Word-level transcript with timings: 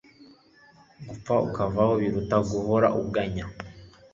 gupfa 1.07 1.33
ukavaho 1.47 1.93
biruta 2.01 2.37
guhora 2.49 2.87
uganya 3.01 3.45